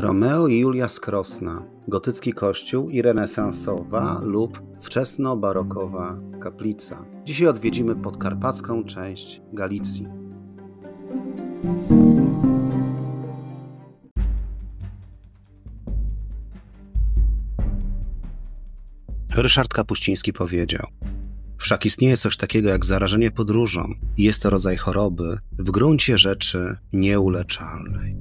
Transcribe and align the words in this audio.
Romeo 0.00 0.48
i 0.48 0.58
Julia 0.58 0.88
z 0.88 1.00
Krosna, 1.00 1.62
gotycki 1.88 2.32
kościół 2.32 2.90
i 2.90 3.02
renesansowa 3.02 4.20
lub 4.24 4.62
wczesno-barokowa 4.80 6.20
kaplica. 6.40 7.04
Dzisiaj 7.24 7.48
odwiedzimy 7.48 7.96
podkarpacką 7.96 8.84
część 8.84 9.40
Galicji. 9.52 10.06
Ryszard 19.36 19.72
Kapuściński 19.72 20.32
powiedział: 20.32 20.86
Wszak 21.58 21.86
istnieje 21.86 22.16
coś 22.16 22.36
takiego 22.36 22.68
jak 22.68 22.84
zarażenie 22.84 23.30
podróżą 23.30 23.94
i 24.16 24.22
jest 24.22 24.42
to 24.42 24.50
rodzaj 24.50 24.76
choroby 24.76 25.38
w 25.58 25.70
gruncie 25.70 26.18
rzeczy 26.18 26.76
nieuleczalnej. 26.92 28.19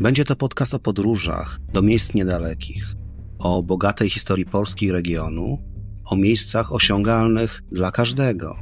Będzie 0.00 0.24
to 0.24 0.36
podcast 0.36 0.74
o 0.74 0.78
podróżach 0.78 1.58
do 1.72 1.82
miejsc 1.82 2.14
niedalekich, 2.14 2.94
o 3.38 3.62
bogatej 3.62 4.10
historii 4.10 4.46
Polski 4.46 4.86
i 4.86 4.92
regionu, 4.92 5.58
o 6.04 6.16
miejscach 6.16 6.72
osiągalnych 6.72 7.62
dla 7.72 7.90
każdego 7.90 8.56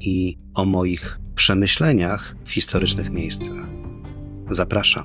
i 0.00 0.38
o 0.54 0.64
moich 0.64 1.20
przemyśleniach 1.34 2.36
w 2.44 2.50
historycznych 2.50 3.10
miejscach. 3.10 3.66
Zapraszam. 4.50 5.04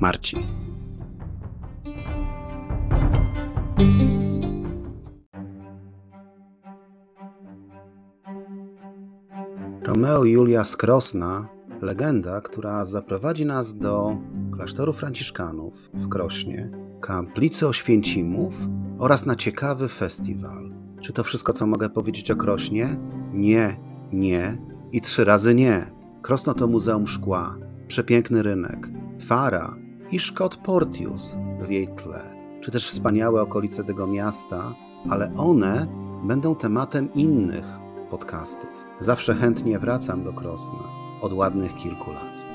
Marcin. 0.00 0.42
Romeo 9.82 10.24
Julia 10.24 10.64
z 10.64 10.76
Krosna, 10.76 11.48
legenda, 11.82 12.40
która 12.40 12.84
zaprowadzi 12.84 13.46
nas 13.46 13.78
do 13.78 14.16
klasztoru 14.62 14.92
franciszkanów 14.92 15.90
w 15.94 16.08
Krośnie, 16.08 16.70
kaplicy 17.00 17.68
Oświęcimów 17.68 18.54
oraz 18.98 19.26
na 19.26 19.36
ciekawy 19.36 19.88
festiwal. 19.88 20.70
Czy 21.00 21.12
to 21.12 21.24
wszystko, 21.24 21.52
co 21.52 21.66
mogę 21.66 21.88
powiedzieć 21.88 22.30
o 22.30 22.36
Krośnie? 22.36 22.96
Nie, 23.32 23.76
nie 24.12 24.58
i 24.92 25.00
trzy 25.00 25.24
razy 25.24 25.54
nie. 25.54 25.90
Krosno 26.22 26.54
to 26.54 26.66
Muzeum 26.66 27.06
Szkła, 27.06 27.56
przepiękny 27.88 28.42
rynek, 28.42 28.88
Fara 29.20 29.76
i 30.12 30.20
Szkot 30.20 30.56
Portius 30.56 31.34
w 31.60 31.70
jej 31.70 31.88
tle, 31.88 32.34
czy 32.60 32.70
też 32.70 32.86
wspaniałe 32.86 33.42
okolice 33.42 33.84
tego 33.84 34.06
miasta, 34.06 34.74
ale 35.10 35.34
one 35.34 35.86
będą 36.24 36.54
tematem 36.54 37.12
innych 37.14 37.66
podcastów. 38.10 38.70
Zawsze 39.00 39.34
chętnie 39.34 39.78
wracam 39.78 40.24
do 40.24 40.32
Krosna 40.32 40.84
od 41.20 41.32
ładnych 41.32 41.74
kilku 41.74 42.12
lat. 42.12 42.51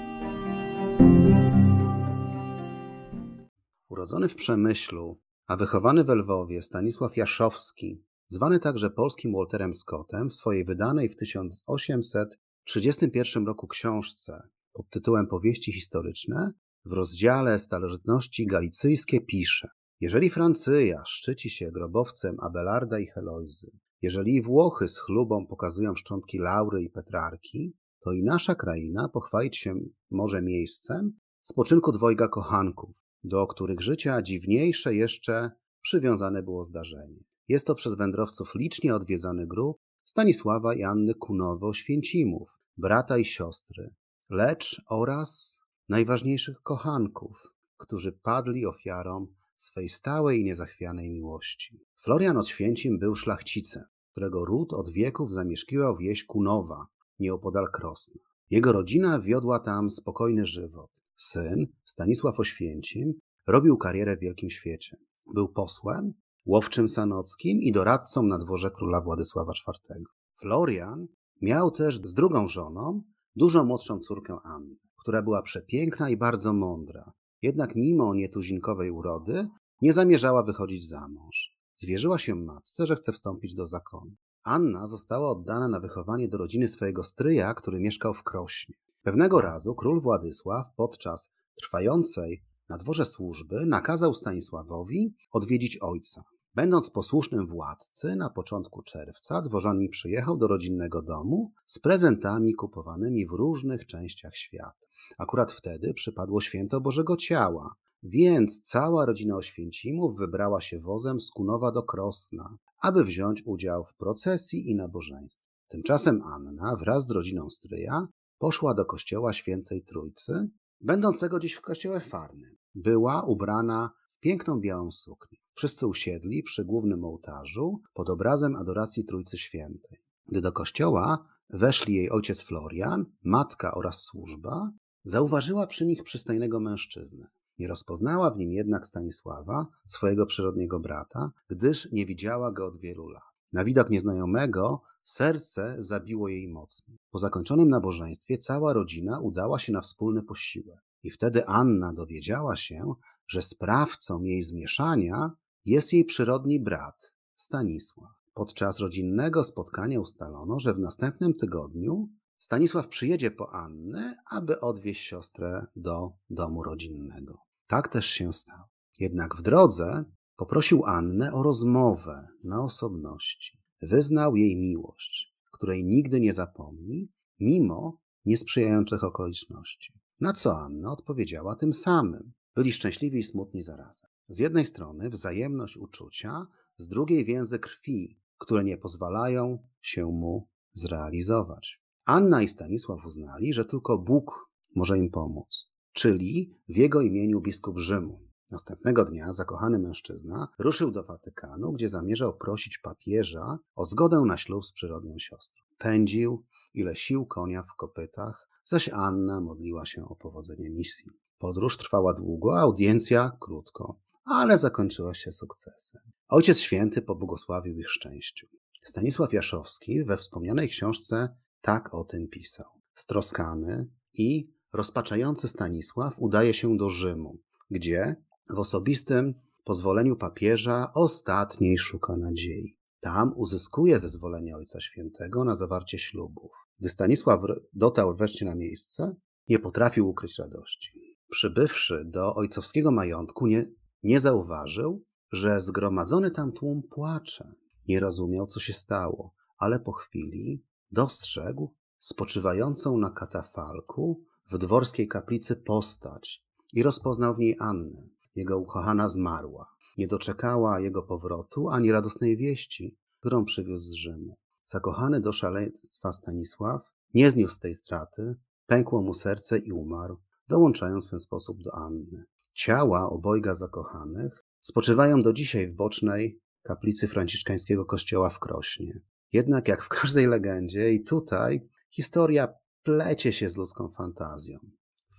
Urodzony 4.08 4.30
w 4.30 4.36
Przemyślu, 4.36 5.20
a 5.48 5.58
wychowany 5.58 6.04
w 6.04 6.10
Lwowie 6.10 6.62
Stanisław 6.62 7.18
Jaszowski, 7.18 8.04
zwany 8.28 8.60
także 8.60 8.90
polskim 8.90 9.34
Walterem 9.34 9.74
Scottem, 9.74 10.30
w 10.30 10.34
swojej 10.34 10.66
wydanej 10.66 11.10
w 11.10 11.16
1831 11.16 13.46
roku 13.46 13.68
książce 13.68 14.48
pod 14.74 14.90
tytułem 14.90 15.28
Powieści 15.28 15.74
historyczne, 15.74 16.52
w 16.86 16.92
rozdziale 16.92 17.60
Starożytności 17.60 18.46
Galicyjskie 18.46 19.22
pisze 19.22 19.70
Jeżeli 20.00 20.30
Francyja 20.30 21.04
szczyci 21.06 21.50
się 21.50 21.72
grobowcem 21.72 22.36
Abelarda 22.40 23.00
i 23.00 23.06
Helojzy, 23.06 23.72
jeżeli 24.02 24.42
Włochy 24.42 24.88
z 24.88 25.00
chlubą 25.00 25.48
pokazują 25.48 25.96
szczątki 25.96 26.38
Laury 26.38 26.84
i 26.84 26.90
Petrarki, 26.90 27.74
to 28.00 28.12
i 28.12 28.24
nasza 28.24 28.56
kraina 28.56 29.10
pochwalić 29.10 29.58
się 29.58 29.76
może 30.12 30.42
miejscem 30.42 31.12
spoczynku 31.44 31.92
dwojga 31.92 32.28
kochanków, 32.28 33.07
do 33.24 33.48
których 33.48 33.82
życia 33.82 34.22
dziwniejsze 34.22 34.96
jeszcze 34.96 35.52
przywiązane 35.82 36.44
było 36.44 36.64
zdarzenie. 36.64 37.24
Jest 37.48 37.68
to 37.68 37.76
przez 37.76 37.96
wędrowców 37.96 38.56
licznie 38.56 38.96
odwiedzany 38.96 39.48
grób 39.48 39.78
Stanisława 40.04 40.74
i 40.74 40.84
Anny 40.84 41.14
Kunowo-Święcimów, 41.14 42.48
brata 42.78 43.18
i 43.18 43.26
siostry, 43.26 43.94
lecz 44.30 44.82
oraz 44.90 45.60
najważniejszych 45.90 46.62
kochanków, 46.62 47.54
którzy 47.78 48.12
padli 48.12 48.66
ofiarą 48.66 49.28
swej 49.58 49.90
stałej 49.90 50.40
i 50.40 50.44
niezachwianej 50.44 51.10
miłości. 51.10 51.80
Florian 51.96 52.38
od 52.38 52.48
Święcim 52.48 53.00
był 53.00 53.16
szlachcicem, 53.16 53.84
którego 54.12 54.46
ród 54.46 54.74
od 54.74 54.90
wieków 54.90 55.34
zamieszkiwał 55.34 55.98
wieś 55.98 56.26
Kunowa, 56.26 56.88
nieopodal 57.20 57.72
Krosna. 57.72 58.22
Jego 58.50 58.72
rodzina 58.72 59.20
wiodła 59.20 59.60
tam 59.60 59.90
spokojny 59.90 60.46
żywot. 60.46 60.97
Syn, 61.18 61.68
Stanisław 61.86 62.40
Oświęcim, 62.40 63.14
robił 63.48 63.78
karierę 63.78 64.18
w 64.18 64.20
wielkim 64.20 64.50
świecie. 64.50 64.98
Był 65.34 65.50
posłem, 65.50 66.14
łowczym 66.46 66.90
sanockim 66.90 67.62
i 67.62 67.72
doradcą 67.72 68.24
na 68.24 68.38
dworze 68.38 68.72
króla 68.72 69.02
Władysława 69.02 69.54
IV. 69.68 70.04
Florian 70.42 71.08
miał 71.42 71.72
też 71.72 71.96
z 72.04 72.14
drugą 72.14 72.48
żoną 72.48 73.02
dużo 73.36 73.64
młodszą 73.64 74.00
córkę 74.00 74.38
Annę, 74.44 74.76
która 75.00 75.22
była 75.22 75.42
przepiękna 75.42 76.10
i 76.10 76.18
bardzo 76.18 76.54
mądra. 76.54 77.12
Jednak 77.42 77.76
mimo 77.76 78.16
nietuzinkowej 78.16 78.92
urody 78.92 79.48
nie 79.82 79.94
zamierzała 79.94 80.44
wychodzić 80.44 80.88
za 80.88 81.08
mąż. 81.08 81.58
Zwierzyła 81.76 82.18
się 82.18 82.36
matce, 82.36 82.86
że 82.86 82.96
chce 82.96 83.12
wstąpić 83.12 83.54
do 83.54 83.68
zakonu. 83.68 84.12
Anna 84.44 84.88
została 84.88 85.32
oddana 85.32 85.68
na 85.68 85.80
wychowanie 85.80 86.28
do 86.28 86.38
rodziny 86.38 86.68
swojego 86.68 87.04
stryja, 87.04 87.54
który 87.54 87.80
mieszkał 87.80 88.14
w 88.14 88.24
Krośnie. 88.24 88.76
Pewnego 89.04 89.42
razu 89.42 89.76
król 89.76 90.02
Władysław 90.02 90.74
podczas 90.76 91.32
trwającej 91.56 92.44
na 92.70 92.78
dworze 92.78 93.06
służby 93.06 93.66
nakazał 93.66 94.14
Stanisławowi 94.14 95.16
odwiedzić 95.32 95.78
ojca. 95.82 96.24
Będąc 96.56 96.90
posłusznym 96.90 97.48
władcy, 97.48 98.16
na 98.16 98.30
początku 98.30 98.82
czerwca 98.82 99.42
dworzanin 99.42 99.90
przyjechał 99.90 100.38
do 100.38 100.48
rodzinnego 100.48 101.02
domu 101.02 101.52
z 101.66 101.80
prezentami 101.80 102.54
kupowanymi 102.54 103.28
w 103.28 103.32
różnych 103.32 103.86
częściach 103.86 104.36
świata. 104.36 104.88
Akurat 105.18 105.52
wtedy 105.52 105.94
przypadło 105.94 106.42
święto 106.42 106.82
Bożego 106.82 107.18
Ciała, 107.18 107.76
więc 108.04 108.62
cała 108.62 109.06
rodzina 109.06 109.36
Oświęcimów 109.36 110.18
wybrała 110.18 110.62
się 110.62 110.80
wozem 110.80 111.20
z 111.20 111.32
Kunowa 111.32 111.72
do 111.72 111.84
Krosna, 111.84 112.58
aby 112.82 113.04
wziąć 113.04 113.44
udział 113.46 113.84
w 113.84 113.96
procesji 113.96 114.70
i 114.70 114.76
nabożeństwie. 114.76 115.54
Tymczasem 115.68 116.22
Anna 116.22 116.76
wraz 116.76 117.08
z 117.08 117.12
rodziną 117.12 117.50
stryja 117.50 118.08
poszła 118.38 118.74
do 118.74 118.86
kościoła 118.86 119.34
świętej 119.34 119.84
Trójcy, 119.84 120.50
będącego 120.82 121.40
dziś 121.40 121.54
w 121.54 121.62
kościele 121.62 122.00
Farnym. 122.00 122.58
Była 122.76 123.24
ubrana 123.24 123.92
w 124.10 124.20
piękną 124.20 124.60
białą 124.60 124.92
suknię. 124.92 125.38
Wszyscy 125.54 125.88
usiedli 125.88 126.44
przy 126.44 126.66
głównym 126.66 127.06
ołtarzu 127.06 127.82
pod 127.94 128.10
obrazem 128.10 128.56
adoracji 128.56 129.06
Trójcy 129.06 129.38
Świętej. 129.38 129.98
Gdy 130.26 130.42
do 130.42 130.52
kościoła 130.52 131.26
weszli 131.50 131.94
jej 131.94 132.10
ojciec 132.10 132.42
Florian, 132.42 133.06
matka 133.24 133.76
oraz 133.76 134.02
służba, 134.02 134.72
zauważyła 135.04 135.68
przy 135.68 135.86
nich 135.86 136.04
przystojnego 136.04 136.60
mężczyznę. 136.60 137.28
Nie 137.60 137.68
rozpoznała 137.68 138.30
w 138.30 138.38
nim 138.38 138.52
jednak 138.52 138.88
Stanisława, 138.88 139.68
swojego 139.86 140.26
przyrodniego 140.26 140.80
brata, 140.80 141.32
gdyż 141.48 141.92
nie 141.92 142.06
widziała 142.06 142.52
go 142.52 142.66
od 142.66 142.78
wielu 142.78 143.08
lat. 143.08 143.24
Na 143.54 143.64
widok 143.64 143.90
nieznajomego 143.90 144.82
serce 145.10 145.76
zabiło 145.80 146.28
jej 146.28 146.48
mocno. 146.48 146.96
Po 147.12 147.20
zakończonym 147.20 147.70
nabożeństwie 147.70 148.38
cała 148.38 148.74
rodzina 148.74 149.20
udała 149.20 149.60
się 149.60 149.74
na 149.74 149.82
wspólny 149.82 150.24
posiłek. 150.24 150.80
I 151.04 151.10
wtedy 151.10 151.46
Anna 151.46 151.94
dowiedziała 151.94 152.56
się, 152.56 152.94
że 153.28 153.42
sprawcą 153.42 154.22
jej 154.22 154.44
zmieszania 154.44 155.32
jest 155.66 155.94
jej 155.94 156.06
przyrodni 156.06 156.60
brat, 156.60 157.14
Stanisław. 157.36 158.12
Podczas 158.34 158.80
rodzinnego 158.80 159.44
spotkania 159.44 160.00
ustalono, 160.00 160.60
że 160.60 160.74
w 160.74 160.80
następnym 160.80 161.34
tygodniu 161.34 162.10
Stanisław 162.40 162.88
przyjedzie 162.88 163.32
po 163.32 163.54
Annę, 163.54 164.16
aby 164.32 164.60
odwieźć 164.60 165.08
siostrę 165.08 165.66
do 165.76 166.12
domu 166.30 166.64
rodzinnego. 166.64 167.38
Tak 167.68 167.88
też 167.88 168.06
się 168.06 168.34
stało. 168.34 168.70
Jednak 169.00 169.36
w 169.36 169.42
drodze 169.42 170.06
poprosił 170.36 170.86
Annę 170.86 171.34
o 171.34 171.44
rozmowę 171.44 172.28
na 172.44 172.64
osobności. 172.64 173.57
Wyznał 173.82 174.36
jej 174.36 174.56
miłość, 174.56 175.36
której 175.52 175.86
nigdy 175.86 176.20
nie 176.20 176.34
zapomni, 176.34 177.12
mimo 177.40 178.02
niesprzyjających 178.26 179.04
okoliczności. 179.04 179.94
Na 180.20 180.34
co 180.34 180.58
Anna 180.58 180.92
odpowiedziała 180.92 181.56
tym 181.56 181.74
samym. 181.74 182.34
Byli 182.56 182.74
szczęśliwi 182.74 183.20
i 183.20 183.24
smutni 183.24 183.62
zarazem. 183.62 184.10
Z 184.30 184.40
jednej 184.40 184.66
strony 184.66 185.10
wzajemność 185.10 185.78
uczucia, 185.78 186.48
z 186.78 186.88
drugiej 186.88 187.26
więzy 187.26 187.60
krwi, 187.60 188.20
które 188.38 188.64
nie 188.64 188.78
pozwalają 188.78 189.64
się 189.82 190.06
mu 190.06 190.50
zrealizować. 190.74 191.82
Anna 192.06 192.42
i 192.42 192.48
Stanisław 192.48 193.06
uznali, 193.06 193.54
że 193.54 193.66
tylko 193.66 193.98
Bóg 193.98 194.52
może 194.76 194.98
im 194.98 195.10
pomóc, 195.10 195.72
czyli 195.94 196.52
w 196.70 196.78
jego 196.78 197.02
imieniu 197.02 197.42
biskup 197.42 197.80
Rzymu. 197.80 198.27
Następnego 198.52 199.06
dnia 199.06 199.34
zakochany 199.34 199.80
mężczyzna 199.80 200.48
ruszył 200.60 200.92
do 200.92 201.04
Watykanu, 201.04 201.72
gdzie 201.72 201.90
zamierzał 201.90 202.38
prosić 202.38 202.78
papieża 202.78 203.60
o 203.76 203.86
zgodę 203.86 204.24
na 204.28 204.38
ślub 204.38 204.66
z 204.66 204.72
przyrodnią 204.72 205.20
siostrą. 205.20 205.64
Pędził, 205.78 206.46
ile 206.74 206.96
sił 206.96 207.26
konia 207.26 207.64
w 207.64 207.76
kopytach, 207.76 208.50
zaś 208.66 208.90
Anna 208.90 209.42
modliła 209.42 209.86
się 209.86 210.06
o 210.06 210.16
powodzenie 210.16 210.70
misji. 210.70 211.12
Podróż 211.38 211.78
trwała 211.78 212.14
długo, 212.14 212.58
a 212.58 212.62
audiencja 212.62 213.38
krótko, 213.40 214.00
ale 214.26 214.58
zakończyła 214.58 215.14
się 215.14 215.32
sukcesem. 215.32 216.02
Ojciec 216.28 216.60
Święty 216.60 217.02
pobłogosławił 217.02 217.80
ich 217.80 217.90
szczęściu. 217.90 218.48
Stanisław 218.84 219.34
Jaszowski 219.34 220.04
we 220.04 220.18
wspomnianej 220.18 220.70
książce 220.70 221.36
tak 221.62 221.94
o 221.94 222.04
tym 222.04 222.28
pisał. 222.28 222.66
Stroskany 222.96 223.90
i 224.14 224.54
rozpaczający 224.74 225.48
Stanisław 225.48 226.16
udaje 226.18 226.54
się 226.54 226.78
do 226.78 226.90
Rzymu, 226.90 227.38
gdzie 227.72 228.16
w 228.50 228.60
osobistym 228.60 229.34
pozwoleniu 229.64 230.16
papieża 230.16 230.92
ostatniej 230.94 231.78
szuka 231.78 232.18
nadziei. 232.18 232.78
Tam 233.00 233.34
uzyskuje 233.36 234.00
zezwolenie 234.00 234.56
Ojca 234.56 234.82
Świętego 234.82 235.44
na 235.44 235.56
zawarcie 235.56 236.00
ślubów. 236.00 236.52
Gdy 236.80 236.90
Stanisław 236.90 237.42
dotarł 237.74 238.16
wreszcie 238.16 238.46
na 238.46 238.56
miejsce, 238.56 239.16
nie 239.48 239.60
potrafił 239.60 240.10
ukryć 240.10 240.40
radości. 240.40 241.18
Przybywszy 241.30 242.06
do 242.06 242.36
ojcowskiego 242.36 242.92
majątku, 242.92 243.48
nie, 243.48 243.66
nie 244.04 244.20
zauważył, 244.20 245.04
że 245.32 245.60
zgromadzony 245.60 246.32
tam 246.32 246.52
tłum 246.52 246.82
płacze. 246.90 247.54
Nie 247.88 248.00
rozumiał, 248.00 248.46
co 248.46 248.60
się 248.60 248.74
stało, 248.74 249.34
ale 249.58 249.80
po 249.80 249.92
chwili 249.92 250.64
dostrzegł 250.92 251.76
spoczywającą 252.00 252.98
na 252.98 253.10
katafalku 253.10 254.24
w 254.52 254.58
dworskiej 254.58 255.08
kaplicy 255.08 255.56
postać 255.56 256.44
i 256.74 256.84
rozpoznał 256.84 257.36
w 257.36 257.40
niej 257.40 257.56
Annę. 257.60 258.17
Jego 258.38 258.58
ukochana 258.58 259.10
zmarła. 259.10 259.66
Nie 259.98 260.08
doczekała 260.08 260.80
jego 260.80 261.04
powrotu 261.04 261.70
ani 261.70 261.92
radosnej 261.92 262.38
wieści, 262.38 262.98
którą 263.20 263.46
przywiózł 263.46 263.90
z 263.90 263.94
Rzymu. 263.94 264.38
Zakochany 264.66 265.22
do 265.22 265.32
szaleństwa 265.32 266.14
Stanisław 266.14 266.82
nie 267.14 267.32
zniósł 267.32 267.60
tej 267.60 267.76
straty, 267.76 268.36
pękło 268.66 269.02
mu 269.02 269.14
serce 269.14 269.58
i 269.58 269.72
umarł, 269.72 270.18
dołączając 270.48 271.08
w 271.08 271.10
ten 271.10 271.20
sposób 271.20 271.64
do 271.64 271.76
Anny. 271.76 272.26
Ciała 272.54 273.10
obojga 273.10 273.56
zakochanych 273.56 274.46
spoczywają 274.62 275.22
do 275.22 275.34
dzisiaj 275.34 275.68
w 275.68 275.76
bocznej 275.76 276.42
kaplicy 276.64 277.08
franciszkańskiego 277.08 277.86
kościoła 277.86 278.30
w 278.30 278.40
Krośnie. 278.40 279.02
Jednak 279.34 279.68
jak 279.68 279.84
w 279.84 279.90
każdej 279.90 280.28
legendzie 280.28 280.94
i 280.94 281.04
tutaj 281.04 281.70
historia 281.92 282.48
plecie 282.84 283.34
się 283.34 283.50
z 283.50 283.58
ludzką 283.58 283.90
fantazją. 283.90 284.60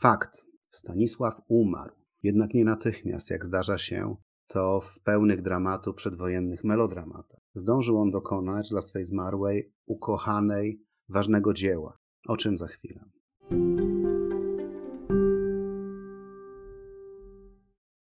Fakt, 0.00 0.44
Stanisław 0.70 1.40
umarł, 1.48 1.94
jednak 2.22 2.54
nie 2.54 2.64
natychmiast, 2.64 3.30
jak 3.30 3.46
zdarza 3.46 3.78
się 3.78 4.16
to 4.46 4.80
w 4.80 5.00
pełnych 5.00 5.42
dramatu 5.42 5.94
przedwojennych 5.94 6.64
melodramatach. 6.64 7.40
Zdążył 7.54 7.98
on 7.98 8.10
dokonać 8.10 8.68
dla 8.70 8.82
swej 8.82 9.04
zmarłej, 9.04 9.72
ukochanej, 9.86 10.82
ważnego 11.08 11.54
dzieła, 11.54 11.98
o 12.28 12.36
czym 12.36 12.58
za 12.58 12.66
chwilę. 12.66 13.04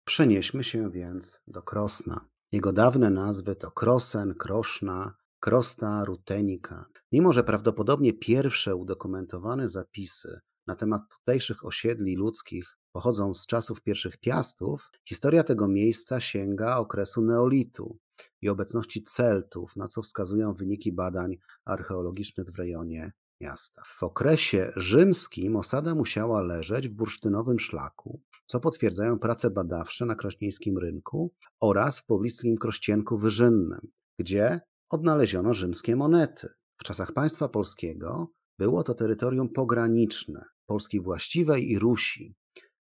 Przenieśmy 0.06 0.64
się 0.64 0.92
więc 0.92 1.40
do 1.48 1.62
Krosna. 1.62 2.26
Jego 2.52 2.74
dawne 2.74 3.10
nazwy 3.10 3.56
to 3.56 3.72
Krosen, 3.72 4.34
Kroszna, 4.36 5.16
Krosta, 5.40 6.06
Rutenika. 6.06 6.86
Mimo, 7.12 7.34
że 7.34 7.44
prawdopodobnie 7.44 8.14
pierwsze 8.14 8.76
udokumentowane 8.76 9.70
zapisy 9.70 10.40
na 10.68 10.76
temat 10.76 11.02
tutejszych 11.18 11.66
osiedli 11.66 12.16
ludzkich 12.16 12.77
pochodzą 12.92 13.34
z 13.34 13.46
czasów 13.46 13.82
pierwszych 13.82 14.18
piastów, 14.18 14.92
historia 15.06 15.44
tego 15.44 15.68
miejsca 15.68 16.20
sięga 16.20 16.78
okresu 16.78 17.22
neolitu 17.22 17.98
i 18.42 18.50
obecności 18.50 19.04
Celtów, 19.04 19.76
na 19.76 19.88
co 19.88 20.02
wskazują 20.02 20.54
wyniki 20.54 20.92
badań 20.92 21.38
archeologicznych 21.66 22.52
w 22.52 22.60
rejonie 22.60 23.12
miasta. 23.42 23.82
W 23.86 24.04
okresie 24.04 24.72
rzymskim 24.76 25.56
osada 25.56 25.96
musiała 25.96 26.42
leżeć 26.42 26.88
w 26.88 26.94
bursztynowym 26.94 27.60
szlaku, 27.60 28.22
co 28.46 28.60
potwierdzają 28.60 29.20
prace 29.20 29.50
badawcze 29.50 30.06
na 30.06 30.16
krośnieńskim 30.16 30.78
rynku 30.78 31.34
oraz 31.60 32.00
w 32.00 32.06
pobliskim 32.06 32.58
Krościenku 32.58 33.18
Wyżynnym, 33.18 33.92
gdzie 34.20 34.62
odnaleziono 34.90 35.54
rzymskie 35.54 35.96
monety. 35.96 36.50
W 36.78 36.84
czasach 36.84 37.14
państwa 37.14 37.50
polskiego 37.50 38.32
było 38.60 38.84
to 38.84 38.94
terytorium 38.94 39.50
pograniczne 39.50 40.46
Polski 40.66 41.02
właściwej 41.02 41.72
i 41.72 41.80
Rusi, 41.80 42.36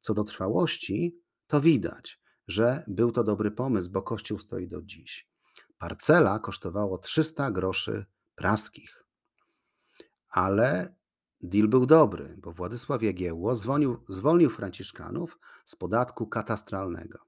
Co 0.00 0.14
do 0.14 0.24
trwałości, 0.24 1.20
to 1.46 1.60
widać, 1.60 2.20
że 2.48 2.84
był 2.88 3.12
to 3.12 3.24
dobry 3.24 3.50
pomysł, 3.50 3.90
bo 3.90 4.02
kościół 4.02 4.38
stoi 4.38 4.68
do 4.68 4.82
dziś. 4.82 5.28
Parcela 5.78 6.38
kosztowało 6.38 6.98
300 6.98 7.50
groszy 7.50 8.04
praskich. 8.34 9.04
Ale 10.28 10.94
deal 11.40 11.68
był 11.68 11.86
dobry, 11.86 12.36
bo 12.38 12.52
Władysław 12.52 13.02
Jagiełło 13.02 13.54
zwolnił, 13.54 14.04
zwolnił 14.08 14.50
Franciszkanów 14.50 15.38
z 15.64 15.76
podatku 15.76 16.26
katastralnego. 16.26 17.18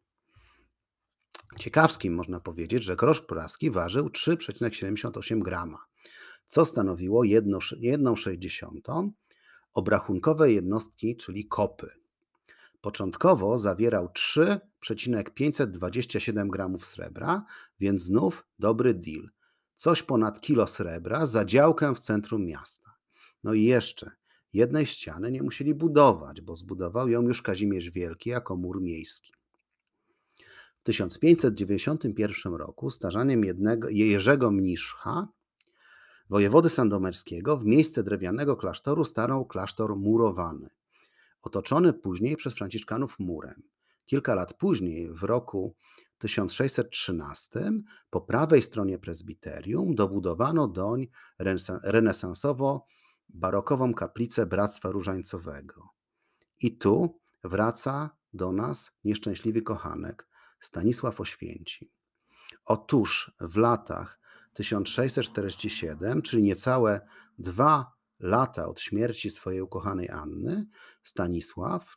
Ciekawskim 1.59 2.14
można 2.14 2.40
powiedzieć, 2.40 2.85
że 2.85 2.97
grosz 2.97 3.21
praski 3.21 3.71
ważył 3.71 4.09
3,78 4.09 5.43
grama 5.43 5.78
co 6.47 6.65
stanowiło 6.65 7.23
1,6 7.23 9.11
obrachunkowej 9.75 10.55
jednostki, 10.55 11.17
czyli 11.17 11.47
kopy. 11.47 11.91
Początkowo 12.81 13.59
zawierał 13.59 14.09
3,527 14.13 16.49
gramów 16.49 16.87
srebra, 16.87 17.45
więc 17.81 18.03
znów 18.03 18.47
dobry 18.59 18.95
deal. 18.95 19.29
Coś 19.77 20.03
ponad 20.03 20.41
kilo 20.41 20.67
srebra 20.67 21.27
za 21.27 21.45
działkę 21.45 21.95
w 21.95 22.01
centrum 22.01 22.47
miasta. 22.47 22.95
No 23.45 23.55
i 23.55 23.65
jeszcze, 23.65 24.11
jednej 24.53 24.87
ściany 24.87 25.31
nie 25.31 25.43
musieli 25.43 25.75
budować, 25.75 26.41
bo 26.41 26.57
zbudował 26.57 27.09
ją 27.09 27.23
już 27.23 27.43
Kazimierz 27.43 27.91
Wielki 27.91 28.31
jako 28.31 28.57
mur 28.57 28.83
miejski. 28.83 29.33
W 30.77 30.83
1591 30.83 32.55
roku 32.55 32.91
starzaniem 32.91 33.45
jednego, 33.45 33.89
Jerzego 33.89 34.51
Mniszcha, 34.51 35.29
wojewody 36.35 36.69
sandomierskiego, 36.69 37.57
w 37.57 37.64
miejsce 37.64 38.03
drewnianego 38.03 38.57
klasztoru 38.57 39.05
starał 39.05 39.47
klasztor 39.47 39.97
murowany, 39.97 40.71
otoczony 41.43 41.93
później 41.93 42.37
przez 42.37 42.55
franciszkanów 42.55 43.19
murem. 43.19 43.62
Kilka 44.07 44.35
lat 44.35 44.55
później, 44.55 45.12
w 45.12 45.23
roku 45.23 45.76
1613, 46.19 47.73
po 48.11 48.21
prawej 48.21 48.62
stronie 48.62 48.99
prezbiterium 48.99 49.95
dobudowano 49.95 50.69
doń 50.69 51.07
renesansowo-barokową 51.85 53.95
kaplicę 53.95 54.47
Bractwa 54.47 54.91
Różańcowego. 54.91 55.88
I 56.61 56.76
tu 56.76 57.21
wraca 57.45 58.11
do 58.33 58.53
nas 58.53 58.93
nieszczęśliwy 59.05 59.62
kochanek 59.62 60.29
Stanisław 60.61 61.21
Oświęcim. 61.21 61.88
Otóż 62.64 63.33
w 63.41 63.57
latach 63.57 64.24
1647, 64.54 66.23
czyli 66.23 66.42
niecałe 66.42 67.00
dwa 67.38 67.92
lata 68.18 68.66
od 68.66 68.80
śmierci 68.80 69.30
swojej 69.30 69.61
ukochanej 69.61 70.11
Anny, 70.11 70.66
Stanisław 71.02 71.96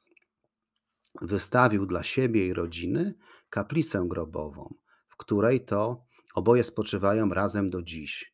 wystawił 1.22 1.86
dla 1.86 2.04
siebie 2.04 2.48
i 2.48 2.54
rodziny 2.54 3.14
kaplicę 3.50 4.06
grobową, 4.08 4.74
w 5.08 5.18
której 5.18 5.66
to 5.66 6.06
oboje 6.36 6.64
spoczywają 6.64 7.30
razem 7.30 7.70
do 7.70 7.84
dziś. 7.84 8.34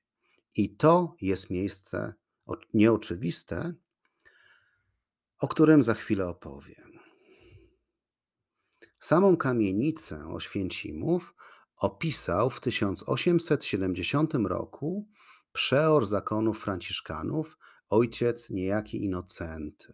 I 0.56 0.76
to 0.76 1.16
jest 1.22 1.50
miejsce 1.50 2.14
nieoczywiste, 2.74 3.74
o 5.40 5.48
którym 5.48 5.84
za 5.84 5.94
chwilę 5.94 6.28
opowiem. 6.28 7.00
Samą 9.00 9.38
kamienicę 9.38 10.28
Oświęcimów 10.28 11.36
opisał 11.84 12.50
w 12.50 12.60
1870 12.60 14.34
roku 14.34 15.08
przeor 15.54 16.06
zakonów 16.06 16.60
franciszkanów, 16.60 17.58
ojciec 17.90 18.50
niejaki 18.50 19.04
Inocenty. 19.04 19.94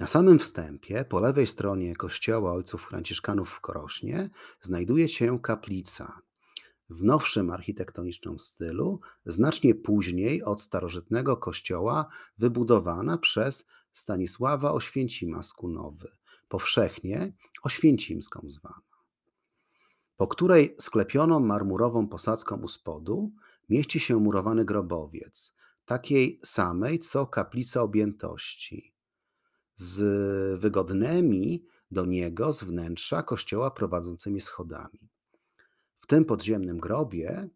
Na 0.00 0.06
samym 0.06 0.38
wstępie, 0.38 1.04
po 1.04 1.20
lewej 1.20 1.46
stronie 1.46 1.96
kościoła 1.96 2.52
ojców 2.52 2.82
franciszkanów 2.82 3.50
w 3.50 3.60
Korośnie, 3.60 4.30
znajduje 4.60 5.08
się 5.08 5.40
kaplica. 5.40 6.20
W 6.90 7.04
nowszym 7.04 7.50
architektonicznym 7.50 8.38
stylu, 8.38 9.00
znacznie 9.26 9.74
później 9.74 10.42
od 10.42 10.60
starożytnego 10.60 11.36
kościoła, 11.36 12.08
wybudowana 12.38 13.18
przez 13.18 13.66
Stanisława 13.92 14.72
Oświęcima 14.72 15.42
z 15.42 15.52
Kunowy, 15.52 16.08
powszechnie 16.48 17.32
Oświęcimską 17.62 18.40
zwana, 18.46 18.91
po 20.16 20.26
której 20.26 20.74
sklepioną 20.78 21.40
marmurową 21.40 22.08
posadzką 22.08 22.56
u 22.56 22.68
spodu 22.68 23.32
mieści 23.68 24.00
się 24.00 24.16
murowany 24.16 24.64
grobowiec, 24.64 25.54
takiej 25.84 26.40
samej 26.44 27.00
co 27.00 27.26
kaplica 27.26 27.82
objętości 27.82 28.94
z 29.76 30.60
wygodnymi 30.60 31.64
do 31.90 32.06
niego 32.06 32.52
z 32.52 32.64
wnętrza 32.64 33.22
kościoła 33.22 33.70
prowadzącymi 33.70 34.40
schodami. 34.40 35.08
W 36.00 36.06
tym 36.06 36.24
podziemnym 36.24 36.78
grobie, 36.78 37.48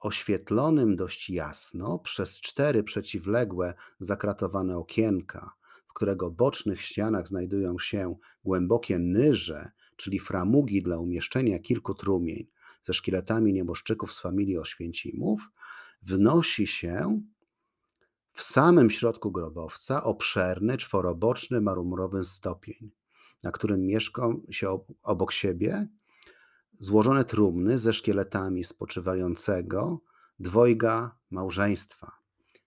oświetlonym 0.00 0.96
dość 0.96 1.30
jasno 1.30 1.98
przez 1.98 2.40
cztery 2.40 2.82
przeciwległe 2.82 3.74
zakratowane 4.00 4.76
okienka, 4.76 5.52
w 5.86 5.92
którego 5.92 6.30
bocznych 6.30 6.82
ścianach 6.82 7.28
znajdują 7.28 7.78
się 7.78 8.16
głębokie 8.44 8.98
nyże, 8.98 9.70
czyli 10.00 10.18
framugi 10.18 10.82
dla 10.82 10.98
umieszczenia 10.98 11.58
kilku 11.58 11.94
trumień 11.94 12.46
ze 12.84 12.94
szkieletami 12.94 13.52
nieboszczyków 13.52 14.12
z 14.12 14.20
familii 14.20 14.58
Oświęcimów, 14.58 15.50
wnosi 16.02 16.66
się 16.66 17.22
w 18.32 18.42
samym 18.42 18.90
środku 18.90 19.32
grobowca 19.32 20.04
obszerny, 20.04 20.76
czworoboczny, 20.76 21.60
marmurowy 21.60 22.24
stopień, 22.24 22.90
na 23.42 23.50
którym 23.50 23.86
mieszkał 23.86 24.42
się 24.50 24.78
obok 25.02 25.32
siebie 25.32 25.88
złożone 26.78 27.24
trumny 27.24 27.78
ze 27.78 27.92
szkieletami 27.92 28.64
spoczywającego 28.64 30.00
dwojga 30.38 31.18
małżeństwa 31.30 32.12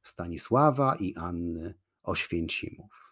Stanisława 0.04 0.96
i 0.96 1.16
Anny 1.16 1.74
Oświęcimów. 2.04 3.03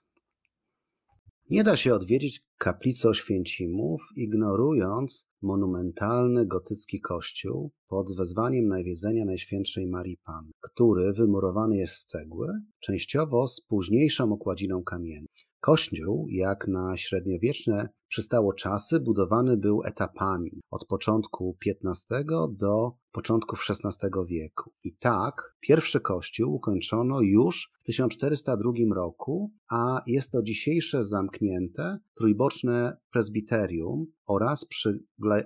Nie 1.52 1.64
da 1.64 1.78
się 1.78 1.94
odwiedzić 1.94 2.42
kaplicy 2.58 3.10
Oświęcimów, 3.10 4.02
ignorując 4.16 5.30
monumentalny 5.42 6.46
gotycki 6.46 7.02
kościół 7.02 7.72
pod 7.88 8.16
wezwaniem 8.16 8.68
nawiedzenia 8.68 9.26
Najświętszej 9.26 9.88
Marii 9.88 10.18
Pan, 10.26 10.52
który 10.62 11.14
wymurowany 11.14 11.78
jest 11.78 11.94
z 11.94 12.06
cegły, 12.06 12.48
częściowo 12.80 13.48
z 13.48 13.62
późniejszą 13.62 14.34
okładziną 14.34 14.84
kamienną. 14.84 15.28
Kościół, 15.60 16.28
jak 16.30 16.68
na 16.68 16.98
średniowieczne 16.98 17.90
przystało 18.12 18.54
czasy, 18.54 19.00
budowany 19.00 19.58
był 19.58 19.82
etapami 19.86 20.62
od 20.72 20.86
początku 20.86 21.58
XV 21.68 22.24
do 22.50 22.92
początków 23.12 23.66
XVI 23.70 24.08
wieku. 24.28 24.72
I 24.84 24.96
tak 24.96 25.56
pierwszy 25.60 26.00
kościół 26.00 26.54
ukończono 26.54 27.22
już 27.22 27.72
w 27.80 27.84
1402 27.84 28.72
roku, 28.96 29.52
a 29.70 30.02
jest 30.08 30.32
to 30.32 30.44
dzisiejsze 30.44 31.04
zamknięte 31.04 31.98
trójboczne 32.18 32.98
prezbiterium 33.12 34.06
oraz 34.26 34.66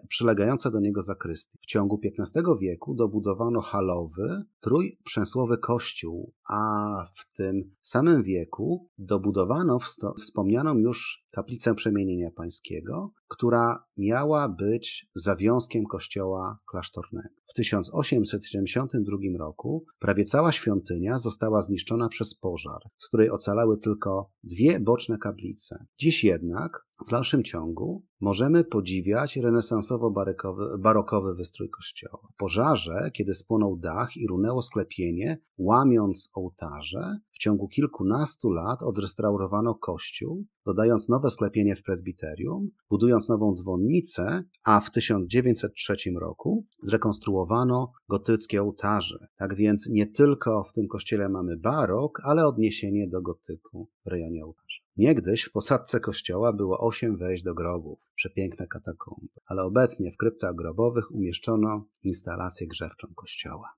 przylegające 0.10 0.72
do 0.72 0.80
niego 0.80 1.02
zakrysty. 1.02 1.58
W 1.62 1.66
ciągu 1.66 2.00
XV 2.20 2.42
wieku 2.62 2.96
dobudowano 2.96 3.62
halowy, 3.62 4.44
trójprzęsłowy 4.60 5.58
kościół, 5.58 6.34
a 6.50 7.04
w 7.16 7.38
tym 7.38 7.76
samym 7.82 8.24
wieku 8.24 8.90
dobudowano 8.98 9.80
wspomnianą 10.20 10.78
już 10.78 11.25
kaplicę 11.36 11.76
przemienienia 11.76 12.32
pańskiego, 12.32 13.12
która 13.28 13.84
miała 13.98 14.50
być 14.50 15.08
zawiązkiem 15.16 15.86
kościoła 15.86 16.60
klasztornego. 16.70 17.36
W 17.48 17.54
1872 17.54 19.18
roku 19.40 19.86
prawie 20.00 20.26
cała 20.26 20.52
świątynia 20.52 21.20
została 21.20 21.62
zniszczona 21.62 22.10
przez 22.10 22.36
pożar, 22.36 22.82
z 22.98 23.08
której 23.08 23.30
ocalały 23.30 23.78
tylko 23.78 24.32
dwie 24.44 24.80
boczne 24.80 25.18
kaplice. 25.18 25.86
Dziś 26.00 26.24
jednak 26.24 26.86
w 27.08 27.10
dalszym 27.10 27.44
ciągu 27.44 28.04
możemy 28.22 28.64
podziwiać 28.64 29.38
renesansowo-barokowy 29.38 31.36
wystrój 31.38 31.70
kościoła. 31.70 32.28
W 32.34 32.38
pożarze, 32.38 33.10
kiedy 33.14 33.36
spłonął 33.36 33.78
dach 33.78 34.18
i 34.18 34.28
runęło 34.28 34.62
sklepienie, 34.62 35.38
łamiąc 35.58 36.30
ołtarze, 36.36 37.20
w 37.32 37.38
ciągu 37.38 37.68
kilkunastu 37.68 38.50
lat 38.50 38.82
odrestaurowano 38.82 39.76
kościół, 39.76 40.46
dodając 40.66 41.10
nowe 41.10 41.30
sklepienie 41.30 41.76
w 41.76 41.84
prezbiterium, 41.84 42.70
budując 42.90 43.30
nową 43.30 43.54
dzwonnicę, 43.56 44.44
a 44.64 44.82
w 44.82 44.92
1903 44.92 45.96
roku 46.20 46.66
zrekonstruowano 46.82 47.92
gotyckie 48.10 48.62
ołtarze. 48.62 49.28
Tak 49.38 49.56
więc 49.56 49.90
nie 49.90 50.08
tylko 50.08 50.64
w 50.64 50.74
tym 50.74 50.88
kościele 50.88 51.30
mamy 51.30 51.58
barok, 51.58 52.22
ale 52.24 52.48
odniesienie 52.48 53.08
do 53.08 53.22
gotyku 53.22 53.90
w 54.06 54.08
rejonie 54.08 54.46
ołtarza. 54.46 54.85
Niegdyś 54.98 55.44
w 55.44 55.52
posadzce 55.52 56.00
kościoła 56.00 56.54
było 56.54 56.80
osiem 56.80 57.18
wejść 57.18 57.44
do 57.44 57.54
grobów, 57.54 58.00
przepiękne 58.16 58.68
katakomby, 58.68 59.34
ale 59.46 59.64
obecnie 59.64 60.12
w 60.12 60.18
kryptach 60.18 60.56
grobowych 60.56 61.12
umieszczono 61.12 61.86
instalację 62.04 62.68
grzewczą 62.68 63.08
kościoła. 63.16 63.70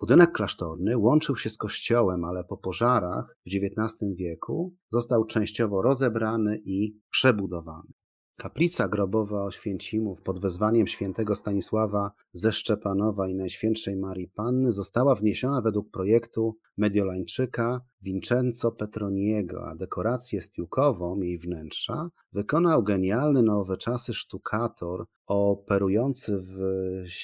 Budynek 0.00 0.32
klasztorny 0.32 0.98
łączył 0.98 1.36
się 1.36 1.50
z 1.50 1.56
kościołem, 1.56 2.24
ale 2.24 2.44
po 2.44 2.56
pożarach 2.56 3.36
w 3.46 3.48
XIX 3.48 4.16
wieku 4.18 4.74
został 4.90 5.24
częściowo 5.24 5.82
rozebrany 5.82 6.60
i 6.64 7.00
przebudowany. 7.10 7.92
Kaplica 8.38 8.88
grobowa 8.88 9.44
Oświęcimów 9.44 10.22
pod 10.22 10.40
wezwaniem 10.40 10.86
świętego 10.86 11.36
Stanisława 11.36 12.10
ze 12.32 12.52
Szczepanowa 12.52 13.28
i 13.28 13.34
Najświętszej 13.34 13.96
Marii 13.96 14.28
Panny 14.28 14.72
została 14.72 15.14
wniesiona 15.14 15.60
według 15.60 15.90
projektu 15.90 16.56
Mediolańczyka 16.76 17.80
Vincenzo 18.02 18.72
Petroniego, 18.72 19.66
a 19.68 19.74
dekorację 19.74 20.42
stiłkową 20.42 21.20
jej 21.20 21.38
wnętrza 21.38 22.10
wykonał 22.32 22.82
genialny 22.82 23.42
na 23.42 23.58
owe 23.58 23.76
czasy 23.76 24.14
sztukator 24.14 25.06
operujący 25.26 26.38
w 26.38 26.58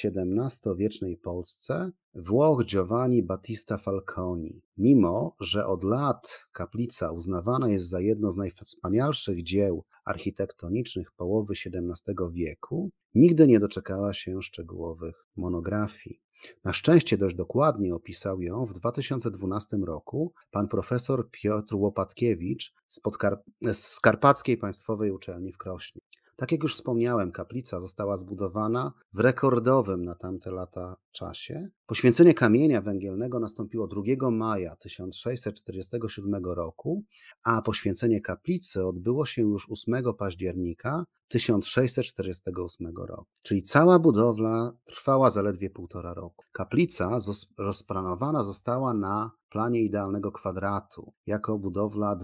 XVII-wiecznej 0.04 1.16
Polsce 1.16 1.90
Włoch 2.14 2.64
Giovanni 2.64 3.22
Battista 3.22 3.78
Falconi. 3.78 4.62
Mimo, 4.76 5.36
że 5.40 5.66
od 5.66 5.84
lat 5.84 6.48
kaplica 6.52 7.12
uznawana 7.12 7.68
jest 7.68 7.88
za 7.88 8.00
jedno 8.00 8.30
z 8.30 8.36
najwspanialszych 8.36 9.42
dzieł 9.42 9.84
architektonicznych 10.04 11.12
połowy 11.12 11.54
XVII 11.66 12.14
wieku, 12.32 12.90
nigdy 13.14 13.46
nie 13.46 13.60
doczekała 13.60 14.14
się 14.14 14.42
szczegółowych 14.42 15.26
monografii. 15.36 16.20
Na 16.64 16.72
szczęście 16.72 17.18
dość 17.18 17.36
dokładnie 17.36 17.94
opisał 17.94 18.42
ją 18.42 18.66
w 18.66 18.72
2012 18.72 19.76
roku 19.76 20.32
pan 20.50 20.68
profesor 20.68 21.30
Piotr 21.30 21.74
Łopatkiewicz 21.74 22.74
z, 22.88 23.00
Podkar- 23.00 23.72
z 23.72 24.00
Karpackiej 24.00 24.56
Państwowej 24.56 25.10
Uczelni 25.10 25.52
w 25.52 25.58
Krośnie. 25.58 26.02
Tak 26.36 26.52
jak 26.52 26.62
już 26.62 26.74
wspomniałem, 26.74 27.32
kaplica 27.32 27.80
została 27.80 28.16
zbudowana 28.16 28.92
w 29.12 29.20
rekordowym 29.20 30.04
na 30.04 30.14
tamte 30.14 30.50
lata 30.50 30.96
czasie. 31.12 31.68
Poświęcenie 31.86 32.34
kamienia 32.34 32.80
węgielnego 32.80 33.40
nastąpiło 33.40 33.88
2 33.88 34.30
maja 34.30 34.76
1647 34.76 36.44
roku, 36.44 37.04
a 37.44 37.62
poświęcenie 37.62 38.20
kaplicy 38.20 38.86
odbyło 38.86 39.26
się 39.26 39.42
już 39.42 39.70
8 39.70 39.94
października 40.18 41.04
1648 41.28 42.96
roku. 42.96 43.26
Czyli 43.42 43.62
cała 43.62 43.98
budowla 43.98 44.72
trwała 44.84 45.30
zaledwie 45.30 45.70
półtora 45.70 46.14
roku. 46.14 46.44
Kaplica 46.52 47.18
rozplanowana 47.58 48.42
została 48.42 48.94
na 48.94 49.30
planie 49.52 49.82
idealnego 49.82 50.32
kwadratu 50.32 51.12
jako 51.26 51.58
budowla 51.58 52.16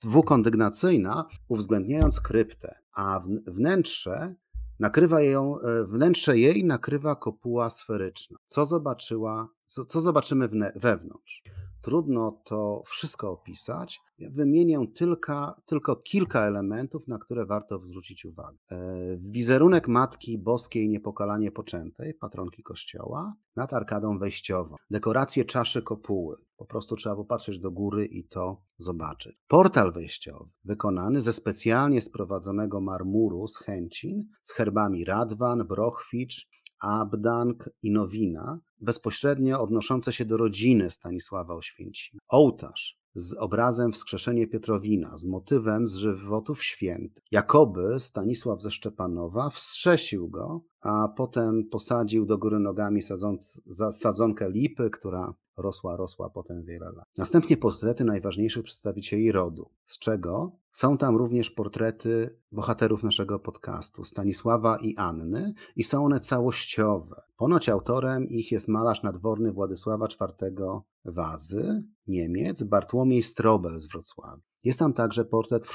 dwukondygnacyjna, 0.00 1.26
uwzględniając 1.48 2.20
kryptę, 2.20 2.78
a 2.92 3.20
wnętrze 3.46 4.34
nakrywa 4.80 5.20
ją, 5.20 5.60
e, 5.60 5.84
wnętrze 5.84 6.38
jej 6.38 6.64
nakrywa 6.64 7.16
kopuła 7.16 7.70
sferyczna. 7.70 8.38
Co 8.46 8.66
zobaczyła, 8.66 9.48
co, 9.66 9.84
co 9.84 10.00
zobaczymy 10.00 10.48
wewnątrz? 10.76 11.42
Trudno 11.82 12.40
to 12.44 12.82
wszystko 12.86 13.30
opisać. 13.30 14.00
Wymienię 14.18 14.86
tylko, 14.94 15.54
tylko 15.66 15.96
kilka 15.96 16.46
elementów, 16.46 17.08
na 17.08 17.18
które 17.18 17.46
warto 17.46 17.78
zwrócić 17.78 18.24
uwagę. 18.24 18.58
E, 18.70 18.76
wizerunek 19.16 19.88
Matki 19.88 20.38
Boskiej 20.38 20.88
Niepokalanie 20.88 21.52
Poczętej, 21.52 22.14
patronki 22.14 22.62
Kościoła, 22.62 23.34
nad 23.56 23.72
arkadą 23.72 24.18
wejściową. 24.18 24.76
Dekoracje 24.90 25.44
czaszy 25.44 25.82
kopuły. 25.82 26.36
Po 26.56 26.66
prostu 26.66 26.96
trzeba 26.96 27.16
popatrzeć 27.16 27.60
do 27.60 27.70
góry 27.70 28.06
i 28.06 28.24
to 28.24 28.62
zobaczyć. 28.78 29.36
Portal 29.48 29.92
wejściowy, 29.92 30.50
wykonany 30.64 31.20
ze 31.20 31.32
specjalnie 31.32 32.00
sprowadzonego 32.00 32.80
marmuru 32.80 33.48
z 33.48 33.58
Chęcin, 33.58 34.28
z 34.42 34.52
herbami 34.52 35.04
Radwan, 35.04 35.66
Brochwicz, 35.66 36.48
Abdank 36.80 37.70
i 37.82 37.92
Nowina, 37.92 38.60
bezpośrednio 38.80 39.60
odnoszące 39.60 40.12
się 40.12 40.24
do 40.24 40.36
rodziny 40.36 40.90
Stanisława 40.90 41.54
Oświęcima. 41.54 42.20
Ołtarz 42.30 42.98
z 43.14 43.34
obrazem 43.34 43.92
Wskrzeszenie 43.92 44.46
Pietrowina, 44.46 45.16
z 45.16 45.24
motywem 45.24 45.86
z 45.86 45.94
żywotów 45.94 46.64
świętych. 46.64 47.24
Jakoby 47.30 48.00
Stanisław 48.00 48.62
ze 48.62 48.70
Szczepanowa 48.70 49.50
wstrzesił 49.50 50.28
go, 50.28 50.64
a 50.80 51.08
potem 51.16 51.68
posadził 51.70 52.26
do 52.26 52.38
góry 52.38 52.58
nogami 52.58 53.02
sadząc, 53.02 53.62
sadzonkę 53.92 54.50
lipy, 54.50 54.90
która 54.90 55.34
rosła, 55.56 55.96
rosła 55.96 56.30
potem 56.30 56.64
wiele 56.64 56.92
lat. 56.92 57.06
Następnie 57.18 57.56
portrety 57.56 58.04
najważniejszych 58.04 58.64
przedstawicieli 58.64 59.32
rodu, 59.32 59.70
z 59.84 59.98
czego 59.98 60.56
są 60.72 60.98
tam 60.98 61.16
również 61.16 61.50
portrety 61.50 62.38
bohaterów 62.52 63.02
naszego 63.02 63.38
podcastu, 63.38 64.04
Stanisława 64.04 64.78
i 64.82 64.96
Anny, 64.96 65.54
i 65.76 65.84
są 65.84 66.04
one 66.04 66.20
całościowe. 66.20 67.22
Ponoć 67.36 67.68
autorem 67.68 68.28
ich 68.28 68.52
jest 68.52 68.68
malarz 68.68 69.02
nadworny 69.02 69.52
Władysława 69.52 70.06
IV 70.06 70.80
Wazy, 71.04 71.84
Niemiec, 72.06 72.62
Bartłomiej 72.62 73.22
Strobel 73.22 73.78
z 73.78 73.86
Wrocławia. 73.86 74.42
Jest 74.64 74.78
tam 74.78 74.92
także 74.92 75.24
portret 75.24 75.66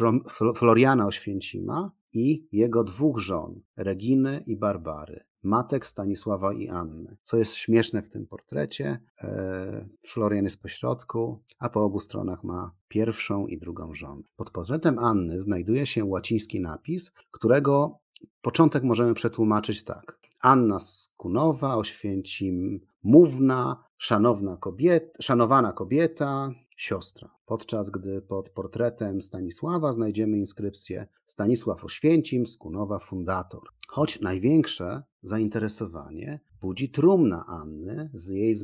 Floriana 0.55 1.05
Oświęcima 1.05 1.91
i 2.13 2.47
jego 2.51 2.83
dwóch 2.83 3.19
żon, 3.19 3.61
Reginy 3.77 4.43
i 4.47 4.57
Barbary 4.57 5.23
matek 5.43 5.85
Stanisława 5.85 6.53
i 6.53 6.69
Anny. 6.69 7.17
Co 7.23 7.37
jest 7.37 7.53
śmieszne 7.53 8.01
w 8.01 8.09
tym 8.09 8.27
portrecie, 8.27 8.99
e, 9.21 9.87
Florian 10.07 10.43
jest 10.43 10.61
po 10.61 10.67
środku, 10.67 11.39
a 11.59 11.69
po 11.69 11.83
obu 11.83 11.99
stronach 11.99 12.43
ma 12.43 12.71
pierwszą 12.87 13.47
i 13.47 13.57
drugą 13.57 13.95
żonę. 13.95 14.23
Pod 14.35 14.51
portretem 14.51 14.99
Anny 14.99 15.41
znajduje 15.41 15.85
się 15.85 16.05
łaciński 16.05 16.61
napis, 16.61 17.11
którego 17.31 17.99
początek 18.41 18.83
możemy 18.83 19.13
przetłumaczyć 19.13 19.83
tak. 19.83 20.19
Anna 20.41 20.79
Skunowa, 20.79 21.75
Oświęcim 21.77 22.79
Mówna, 23.03 23.83
szanowna 23.97 24.57
kobieta, 24.57 25.21
szanowana 25.21 25.73
kobieta, 25.73 26.51
siostra. 26.81 27.29
Podczas 27.45 27.89
gdy 27.89 28.21
pod 28.21 28.49
portretem 28.49 29.21
Stanisława 29.21 29.93
znajdziemy 29.93 30.37
inskrypcję 30.37 31.07
Stanisław 31.25 31.85
Oświęcim, 31.85 32.47
Skunowa 32.47 32.99
fundator. 32.99 33.61
Choć 33.87 34.21
największe 34.21 35.03
zainteresowanie 35.21 36.39
budzi 36.61 36.89
trumna 36.89 37.45
Anny 37.47 38.09
z 38.13 38.27
jej 38.27 38.55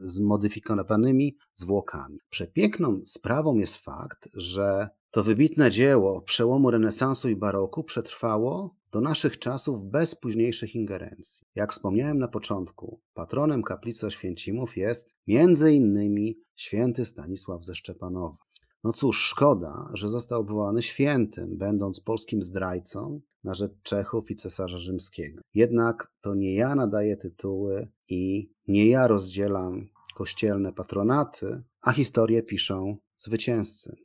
zmodyfikowanymi 0.00 1.36
zwłokami. 1.54 2.18
Przepiękną 2.30 3.00
sprawą 3.04 3.56
jest 3.56 3.76
fakt, 3.76 4.28
że 4.34 4.88
to 5.10 5.24
wybitne 5.24 5.70
dzieło 5.70 6.22
przełomu 6.22 6.70
renesansu 6.70 7.28
i 7.28 7.36
baroku 7.36 7.84
przetrwało 7.84 8.77
do 8.92 9.00
naszych 9.00 9.38
czasów 9.38 9.84
bez 9.84 10.14
późniejszych 10.14 10.74
ingerencji. 10.74 11.46
Jak 11.54 11.72
wspomniałem 11.72 12.18
na 12.18 12.28
początku, 12.28 13.00
patronem 13.14 13.62
kaplicy 13.62 14.06
Oświęcimów 14.06 14.76
jest 14.76 15.16
innymi 15.72 16.38
święty 16.56 17.04
Stanisław 17.04 17.64
ze 17.64 17.74
Szczepanowa. 17.74 18.36
No 18.84 18.92
cóż, 18.92 19.24
szkoda, 19.24 19.90
że 19.92 20.08
został 20.08 20.40
obwołany 20.40 20.82
świętym, 20.82 21.58
będąc 21.58 22.00
polskim 22.00 22.42
zdrajcą 22.42 23.20
na 23.44 23.54
rzecz 23.54 23.72
Czechów 23.82 24.30
i 24.30 24.36
cesarza 24.36 24.78
rzymskiego. 24.78 25.40
Jednak 25.54 26.12
to 26.20 26.34
nie 26.34 26.54
ja 26.54 26.74
nadaję 26.74 27.16
tytuły 27.16 27.88
i 28.08 28.50
nie 28.68 28.86
ja 28.86 29.06
rozdzielam 29.06 29.88
kościelne 30.14 30.72
patronaty, 30.72 31.62
a 31.80 31.92
historię 31.92 32.42
piszą 32.42 32.96
zwycięzcy. 33.16 33.96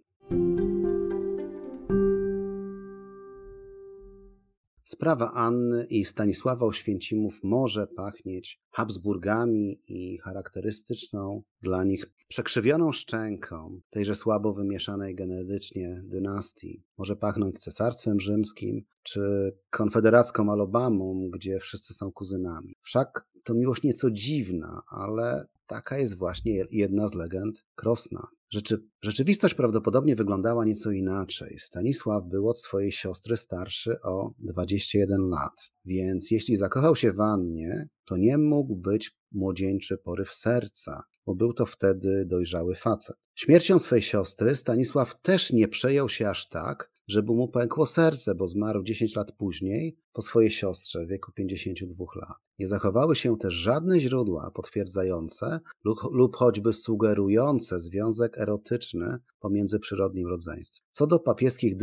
Sprawa 4.93 5.31
Anny 5.31 5.85
i 5.89 6.05
Stanisława 6.05 6.65
Oświęcimów 6.65 7.39
może 7.43 7.87
pachnieć 7.87 8.61
Habsburgami 8.71 9.81
i 9.87 10.17
charakterystyczną 10.17 11.43
dla 11.61 11.83
nich 11.83 12.05
przekrzywioną 12.27 12.91
szczęką 12.91 13.79
tejże 13.89 14.15
słabo 14.15 14.53
wymieszanej 14.53 15.15
genetycznie 15.15 16.01
dynastii. 16.05 16.83
Może 16.97 17.15
pachnąć 17.15 17.59
cesarstwem 17.59 18.19
rzymskim 18.19 18.85
czy 19.03 19.53
konfederacką 19.69 20.51
Alabamą, 20.51 21.29
gdzie 21.29 21.59
wszyscy 21.59 21.93
są 21.93 22.11
kuzynami. 22.11 22.75
Wszak 22.81 23.27
to 23.43 23.53
miłość 23.53 23.83
nieco 23.83 24.11
dziwna, 24.11 24.81
ale 24.87 25.45
taka 25.67 25.97
jest 25.97 26.17
właśnie 26.17 26.65
jedna 26.71 27.07
z 27.07 27.13
legend 27.13 27.65
Krosna. 27.75 28.27
Rzeczy, 28.53 28.77
rzeczywistość 29.01 29.53
prawdopodobnie 29.53 30.15
wyglądała 30.15 30.65
nieco 30.65 30.91
inaczej. 30.91 31.59
Stanisław 31.59 32.27
był 32.27 32.49
od 32.49 32.59
swojej 32.59 32.91
siostry 32.91 33.37
starszy 33.37 34.01
o 34.01 34.33
21 34.39 35.21
lat, 35.29 35.71
więc 35.85 36.31
jeśli 36.31 36.55
zakochał 36.55 36.95
się 36.95 37.13
w 37.13 37.21
Annie, 37.21 37.89
to 38.05 38.17
nie 38.17 38.37
mógł 38.37 38.75
być 38.75 39.17
młodzieńczy 39.31 39.97
poryw 39.97 40.33
serca, 40.33 41.03
bo 41.25 41.35
był 41.35 41.53
to 41.53 41.65
wtedy 41.65 42.25
dojrzały 42.25 42.75
facet. 42.75 43.15
Śmiercią 43.35 43.79
swej 43.79 44.01
siostry 44.01 44.55
Stanisław 44.55 45.21
też 45.21 45.53
nie 45.53 45.67
przejął 45.67 46.09
się 46.09 46.29
aż 46.29 46.47
tak, 46.47 46.91
żeby 47.07 47.33
mu 47.33 47.47
pękło 47.47 47.85
serce, 47.85 48.35
bo 48.35 48.47
zmarł 48.47 48.83
10 48.83 49.15
lat 49.15 49.31
później 49.31 49.97
po 50.13 50.21
swojej 50.21 50.51
siostrze 50.51 51.05
w 51.05 51.09
wieku 51.09 51.31
52 51.31 52.05
lat. 52.15 52.37
Nie 52.59 52.67
zachowały 52.67 53.15
się 53.15 53.37
też 53.37 53.53
żadne 53.53 53.99
źródła 53.99 54.51
potwierdzające 54.51 55.59
lub, 55.83 55.99
lub 56.11 56.35
choćby 56.35 56.73
sugerujące 56.73 57.79
związek 57.79 58.37
erotyczny 58.37 59.17
pomiędzy 59.39 59.79
przyrodnim 59.79 60.27
rodzeństwem. 60.27 60.87
Co 60.91 61.07
do 61.07 61.19
papieskich 61.19 61.75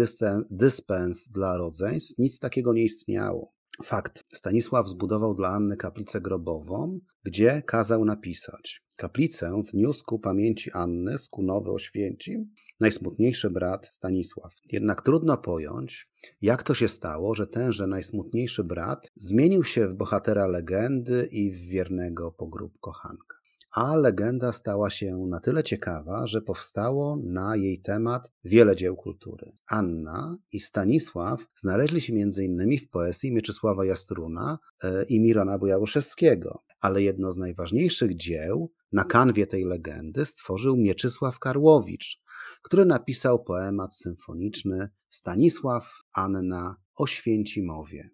dyspens 0.50 1.28
dla 1.28 1.58
rodzeństw, 1.58 2.18
nic 2.18 2.38
takiego 2.38 2.72
nie 2.72 2.84
istniało. 2.84 3.52
Fakt. 3.84 4.24
Stanisław 4.32 4.88
zbudował 4.88 5.34
dla 5.34 5.48
Anny 5.48 5.76
kaplicę 5.76 6.20
grobową, 6.20 7.00
gdzie 7.24 7.62
kazał 7.66 8.04
napisać 8.04 8.82
Kaplicę 9.00 9.60
wniósł 9.72 10.04
ku 10.04 10.18
pamięci 10.18 10.70
Anny 10.72 11.18
z 11.18 11.28
Kunowy 11.28 11.70
Oświęcim 11.70 12.54
najsmutniejszy 12.80 13.50
brat 13.50 13.86
Stanisław. 13.86 14.52
Jednak 14.72 15.02
trudno 15.02 15.36
pojąć, 15.36 16.10
jak 16.42 16.62
to 16.62 16.74
się 16.74 16.88
stało, 16.88 17.34
że 17.34 17.46
tenże 17.46 17.86
najsmutniejszy 17.86 18.64
brat 18.64 19.10
zmienił 19.16 19.64
się 19.64 19.88
w 19.88 19.94
bohatera 19.94 20.46
legendy 20.46 21.28
i 21.32 21.50
w 21.50 21.58
wiernego 21.58 22.32
pogrób 22.32 22.78
kochanka. 22.80 23.40
A 23.72 23.96
legenda 23.96 24.52
stała 24.52 24.90
się 24.90 25.16
na 25.16 25.40
tyle 25.40 25.64
ciekawa, 25.64 26.26
że 26.26 26.42
powstało 26.42 27.18
na 27.24 27.56
jej 27.56 27.80
temat 27.80 28.32
wiele 28.44 28.76
dzieł 28.76 28.96
kultury. 28.96 29.52
Anna 29.66 30.36
i 30.52 30.60
Stanisław 30.60 31.46
znaleźli 31.56 32.00
się 32.00 32.12
m.in. 32.12 32.78
w 32.78 32.88
poezji 32.88 33.32
Mieczysława 33.32 33.84
Jastruna 33.84 34.58
e, 34.82 35.04
i 35.04 35.20
Mirona 35.20 35.58
Bujałuszewskiego, 35.58 36.62
ale 36.80 37.02
jedno 37.02 37.32
z 37.32 37.38
najważniejszych 37.38 38.16
dzieł 38.16 38.72
na 38.92 39.04
kanwie 39.04 39.46
tej 39.46 39.64
legendy 39.64 40.24
stworzył 40.24 40.76
Mieczysław 40.76 41.38
Karłowicz, 41.38 42.20
który 42.62 42.84
napisał 42.84 43.44
poemat 43.44 43.96
symfoniczny 43.96 44.88
Stanisław 45.08 46.02
Anna 46.12 46.76
o 46.96 47.06
Święcimowie. 47.06 48.10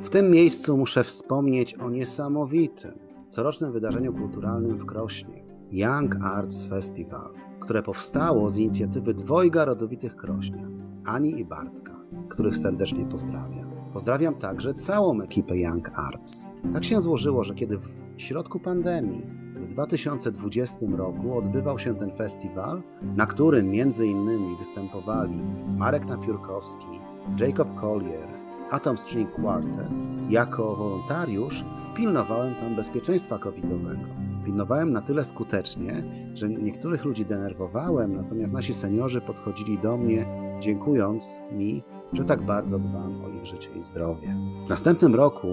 W 0.00 0.08
tym 0.08 0.30
miejscu 0.30 0.76
muszę 0.76 1.04
wspomnieć 1.04 1.74
o 1.74 1.90
niesamowitym, 1.90 2.98
corocznym 3.28 3.72
wydarzeniu 3.72 4.12
kulturalnym 4.12 4.78
w 4.78 4.86
Krośnie 4.86 5.44
Young 5.70 6.16
Arts 6.22 6.66
Festival, 6.66 7.34
które 7.60 7.82
powstało 7.82 8.50
z 8.50 8.56
inicjatywy 8.56 9.14
dwojga 9.14 9.64
rodowitych 9.64 10.16
Krośnia, 10.16 10.68
Ani 11.04 11.40
i 11.40 11.44
Bartka, 11.44 12.04
których 12.28 12.56
serdecznie 12.56 13.06
pozdrawiam. 13.06 13.57
Pozdrawiam 13.92 14.34
także 14.34 14.74
całą 14.74 15.20
ekipę 15.20 15.58
Young 15.58 15.90
Arts. 15.94 16.46
Tak 16.72 16.84
się 16.84 17.00
złożyło, 17.00 17.44
że 17.44 17.54
kiedy 17.54 17.78
w 17.78 17.88
środku 18.16 18.60
pandemii 18.60 19.26
w 19.54 19.66
2020 19.66 20.78
roku 20.96 21.38
odbywał 21.38 21.78
się 21.78 21.94
ten 21.94 22.12
festiwal, 22.12 22.82
na 23.16 23.26
którym 23.26 23.70
między 23.70 24.06
innymi 24.06 24.56
występowali 24.56 25.42
Marek 25.76 26.06
Napiórkowski, 26.06 26.86
Jacob 27.40 27.74
Collier, 27.80 28.28
Atom 28.70 28.98
String 28.98 29.32
Quartet, 29.32 29.92
jako 30.28 30.76
wolontariusz 30.76 31.64
pilnowałem 31.96 32.54
tam 32.54 32.76
bezpieczeństwa 32.76 33.38
covidowego. 33.38 34.06
Pilnowałem 34.44 34.92
na 34.92 35.02
tyle 35.02 35.24
skutecznie, 35.24 36.04
że 36.34 36.48
niektórych 36.48 37.04
ludzi 37.04 37.24
denerwowałem, 37.24 38.16
natomiast 38.16 38.52
nasi 38.52 38.74
seniorzy 38.74 39.20
podchodzili 39.20 39.78
do 39.78 39.96
mnie, 39.96 40.26
dziękując 40.60 41.40
mi, 41.52 41.84
że 42.12 42.24
tak 42.24 42.42
bardzo 42.42 42.78
dbam 42.78 43.24
o 43.24 43.28
ich 43.28 43.46
życie 43.46 43.70
i 43.80 43.84
zdrowie. 43.84 44.36
W 44.66 44.68
następnym 44.68 45.14
roku 45.14 45.48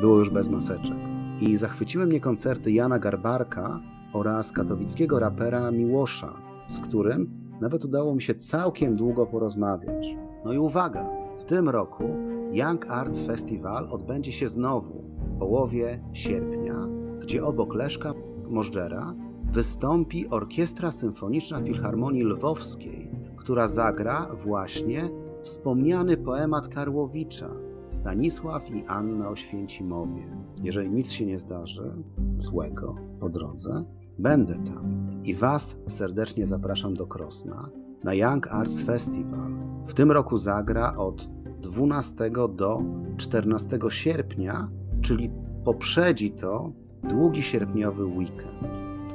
było 0.00 0.18
już 0.18 0.30
bez 0.30 0.48
maseczek 0.48 0.96
i 1.40 1.56
zachwyciły 1.56 2.06
mnie 2.06 2.20
koncerty 2.20 2.72
Jana 2.72 2.98
Garbarka 2.98 3.80
oraz 4.12 4.52
katowickiego 4.52 5.18
rapera 5.18 5.70
Miłosza, 5.70 6.32
z 6.68 6.78
którym 6.78 7.30
nawet 7.60 7.84
udało 7.84 8.14
mi 8.14 8.22
się 8.22 8.34
całkiem 8.34 8.96
długo 8.96 9.26
porozmawiać. 9.26 10.16
No 10.44 10.52
i 10.52 10.58
uwaga, 10.58 11.06
w 11.36 11.44
tym 11.44 11.68
roku 11.68 12.04
Young 12.52 12.90
Arts 12.90 13.26
Festival 13.26 13.86
odbędzie 13.90 14.32
się 14.32 14.48
znowu 14.48 15.04
w 15.26 15.38
połowie 15.38 16.00
sierpnia, 16.12 16.74
gdzie 17.20 17.44
obok 17.44 17.74
Leszka 17.74 18.14
Możdżera 18.48 19.14
wystąpi 19.52 20.28
Orkiestra 20.28 20.90
Symfoniczna 20.90 21.60
Filharmonii 21.60 22.24
Lwowskiej, 22.24 23.10
która 23.36 23.68
zagra 23.68 24.26
właśnie 24.44 25.10
wspomniany 25.42 26.16
poemat 26.16 26.68
Karłowicza 26.68 27.50
Stanisław 27.88 28.70
i 28.70 28.86
Anna 28.86 29.28
Oświęcimowie. 29.28 30.22
Jeżeli 30.62 30.90
nic 30.90 31.10
się 31.10 31.26
nie 31.26 31.38
zdarzy 31.38 31.92
złego 32.38 32.94
po 33.20 33.28
drodze, 33.28 33.84
będę 34.18 34.54
tam 34.54 35.10
i 35.24 35.34
Was 35.34 35.76
serdecznie 35.88 36.46
zapraszam 36.46 36.94
do 36.94 37.06
Krosna 37.06 37.68
na 38.04 38.14
Young 38.14 38.48
Arts 38.48 38.82
Festival. 38.82 39.52
W 39.86 39.94
tym 39.94 40.12
roku 40.12 40.36
zagra 40.36 40.96
od 40.96 41.28
12 41.60 42.30
do 42.56 42.82
14 43.16 43.78
sierpnia, 43.88 44.68
czyli 45.00 45.30
poprzedzi 45.64 46.30
to 46.30 46.72
długi 47.02 47.42
sierpniowy 47.42 48.04
weekend. 48.04 48.68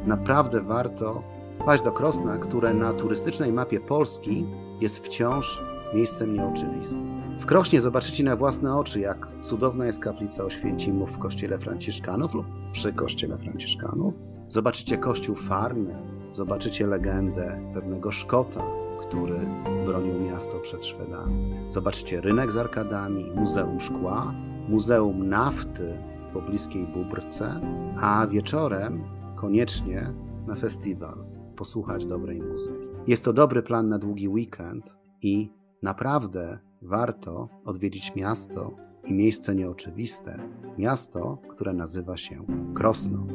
Naprawdę 0.06 0.62
warto 0.62 1.24
wpaść 1.56 1.84
do 1.84 1.92
Krosna, 1.92 2.38
które 2.38 2.74
na 2.74 2.94
turystycznej 2.94 3.54
mapie 3.54 3.80
Polski 3.80 4.46
jest 4.82 5.00
wciąż 5.00 5.62
miejscem 5.94 6.34
nieoczywistym. 6.34 7.18
W 7.40 7.46
Krośnie 7.46 7.82
zobaczycie 7.82 8.24
na 8.24 8.36
własne 8.36 8.76
oczy, 8.76 9.00
jak 9.00 9.28
cudowna 9.42 9.86
jest 9.86 10.00
kaplica 10.00 10.44
Oświęcimów 10.44 11.12
w 11.12 11.18
kościele 11.18 11.60
Franciszkanów 11.60 12.34
lub 12.34 12.46
przy 12.72 12.94
kościele 12.94 13.38
Franciszkanów. 13.38 14.20
Zobaczycie 14.48 14.98
kościół 14.98 15.36
Farny, 15.36 15.96
zobaczycie 16.34 16.88
legendę 16.88 17.60
pewnego 17.74 18.12
Szkota, 18.12 18.64
który 19.00 19.40
bronił 19.86 20.20
miasto 20.20 20.60
przed 20.60 20.86
Szwedami. 20.86 21.56
Zobaczycie 21.70 22.22
rynek 22.22 22.52
z 22.52 22.58
arkadami, 22.58 23.32
muzeum 23.36 23.80
szkła, 23.80 24.34
muzeum 24.70 25.30
nafty 25.30 25.98
w 26.30 26.34
pobliskiej 26.34 26.88
Bubrce, 26.88 27.62
a 28.02 28.28
wieczorem 28.28 29.04
koniecznie 29.36 30.14
na 30.48 30.56
festiwal 30.56 31.26
posłuchać 31.56 32.06
dobrej 32.06 32.42
muzyki. 32.42 32.88
Jest 33.08 33.26
to 33.26 33.34
dobry 33.34 33.64
plan 33.64 33.90
na 33.90 34.00
długi 34.00 34.30
weekend 34.30 34.98
i 35.22 35.50
naprawdę 35.88 36.60
warto 36.82 37.50
odwiedzić 37.66 38.16
miasto 38.16 38.76
i 39.06 39.14
miejsce 39.14 39.56
nieoczywiste, 39.56 40.40
miasto, 40.78 41.38
które 41.50 41.74
nazywa 41.74 42.18
się 42.18 42.46
Krosno. 42.76 43.28